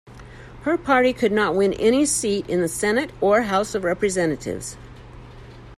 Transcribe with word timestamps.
Her 0.63 0.79
party 0.79 1.13
could 1.13 1.31
not 1.31 1.53
win 1.53 1.73
any 1.73 2.07
seat 2.07 2.49
in 2.49 2.59
the 2.59 2.67
Senate 2.67 3.11
or 3.21 3.43
House 3.43 3.75
of 3.75 3.83
representatives. 3.83 4.75